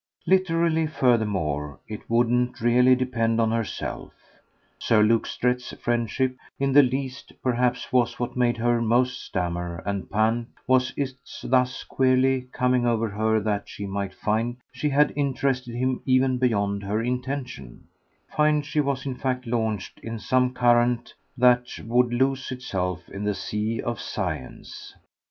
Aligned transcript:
Literally, 0.25 0.87
furthermore, 0.87 1.77
it 1.87 2.09
wouldn't 2.09 2.59
really 2.59 2.95
depend 2.95 3.39
on 3.39 3.51
herself, 3.51 4.11
Sir 4.79 5.03
Luke 5.03 5.27
Strett's 5.27 5.73
friendship, 5.73 6.35
in 6.59 6.73
the 6.73 6.81
least: 6.81 7.33
perhaps 7.43 7.91
what 7.93 8.35
made 8.35 8.57
her 8.57 8.81
most 8.81 9.23
stammer 9.23 9.83
and 9.85 10.09
pant 10.09 10.47
was 10.65 10.91
its 10.97 11.41
thus 11.43 11.83
queerly 11.83 12.47
coming 12.51 12.87
over 12.87 13.09
her 13.09 13.39
that 13.41 13.69
she 13.69 13.85
might 13.85 14.15
find 14.15 14.57
she 14.71 14.89
had 14.89 15.13
interested 15.15 15.75
him 15.75 16.01
even 16.07 16.39
beyond 16.39 16.81
her 16.81 16.99
intention, 17.03 17.83
find 18.35 18.65
she 18.65 18.79
was 18.81 19.05
in 19.05 19.13
fact 19.13 19.45
launched 19.45 19.99
in 19.99 20.17
some 20.17 20.51
current 20.51 21.13
that 21.37 21.77
would 21.85 22.11
lose 22.11 22.51
itself 22.51 23.07
in 23.09 23.23
the 23.23 23.35
sea 23.35 23.79
of 23.79 23.99
science. 23.99 24.95